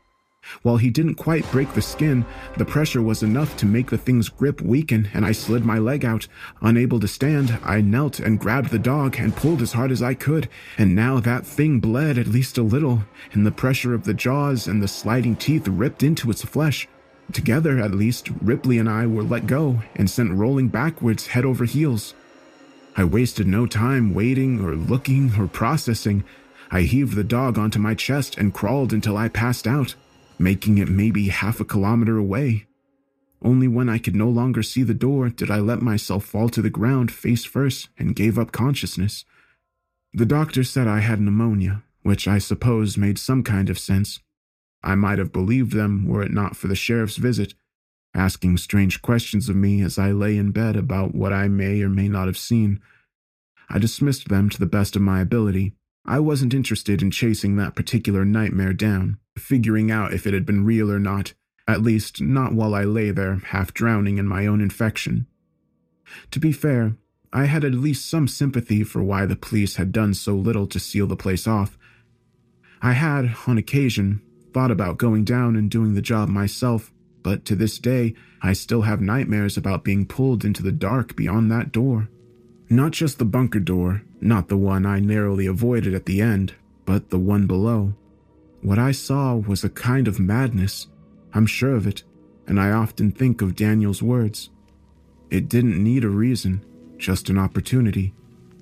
[0.63, 2.25] While he didn't quite break the skin,
[2.57, 6.05] the pressure was enough to make the thing's grip weaken, and I slid my leg
[6.05, 6.29] out.
[6.61, 10.15] Unable to stand, I knelt and grabbed the dog and pulled as hard as I
[10.15, 14.15] could, and now that thing bled at least a little, and the pressure of the
[14.15, 16.89] jaws and the sliding teeth ripped into its flesh.
[17.33, 21.65] Together, at least, Ripley and I were let go and sent rolling backwards head over
[21.65, 22.15] heels.
[22.97, 26.25] I wasted no time waiting or looking or processing.
[26.71, 29.97] I heaved the dog onto my chest and crawled until I passed out
[30.39, 32.67] making it maybe half a kilometer away.
[33.43, 36.63] Only when I could no longer see the door did I let myself fall to
[36.63, 39.25] the ground face first and gave up consciousness.
[40.13, 44.21] The doctor said I had pneumonia, which I suppose made some kind of sense.
[44.83, 47.55] I might have believed them were it not for the sheriff's visit,
[48.15, 51.89] asking strange questions of me as I lay in bed about what I may or
[51.89, 52.81] may not have seen.
[53.69, 55.75] I dismissed them to the best of my ability.
[56.05, 60.65] I wasn't interested in chasing that particular nightmare down, figuring out if it had been
[60.65, 61.35] real or not,
[61.69, 65.27] at least not while I lay there, half drowning in my own infection.
[66.31, 66.97] To be fair,
[67.33, 70.79] I had at least some sympathy for why the police had done so little to
[70.79, 71.77] seal the place off.
[72.81, 74.23] I had, on occasion,
[74.55, 78.83] thought about going down and doing the job myself, but to this day, I still
[78.83, 82.09] have nightmares about being pulled into the dark beyond that door.
[82.71, 87.11] Not just the bunker door, not the one I narrowly avoided at the end, but
[87.11, 87.95] the one below.
[88.63, 90.89] What I saw was a kind of madness.
[91.33, 92.03] I'm sure of it,
[92.47, 94.51] and I often think of Daniel's words.
[95.31, 96.65] It didn't need a reason,
[96.99, 98.15] just an opportunity.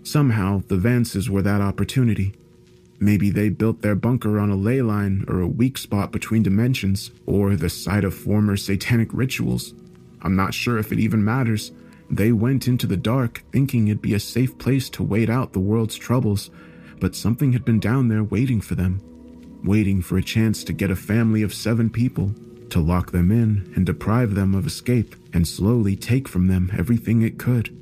[0.02, 2.34] Somehow, the Vances were that opportunity.
[2.98, 7.10] Maybe they built their bunker on a ley line or a weak spot between dimensions,
[7.26, 9.74] or the site of former satanic rituals.
[10.22, 11.72] I'm not sure if it even matters.
[12.10, 15.60] They went into the dark thinking it'd be a safe place to wait out the
[15.60, 16.50] world's troubles,
[17.00, 19.00] but something had been down there waiting for them,
[19.64, 22.34] waiting for a chance to get a family of seven people,
[22.70, 27.22] to lock them in and deprive them of escape, and slowly take from them everything
[27.22, 27.76] it could.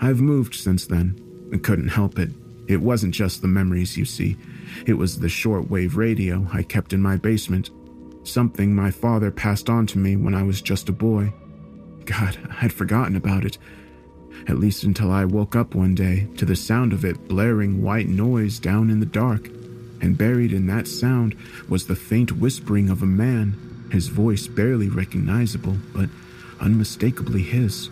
[0.00, 1.18] I've moved since then,
[1.52, 2.30] and couldn't help it.
[2.66, 4.36] It wasn't just the memories, you see.
[4.86, 7.70] It was the shortwave radio I kept in my basement,
[8.24, 11.32] something my father passed on to me when I was just a boy.
[12.04, 13.58] God, I'd forgotten about it.
[14.48, 18.08] At least until I woke up one day to the sound of it blaring white
[18.08, 19.48] noise down in the dark.
[20.02, 21.36] And buried in that sound
[21.68, 23.56] was the faint whispering of a man,
[23.90, 26.10] his voice barely recognizable, but
[26.60, 27.88] unmistakably his.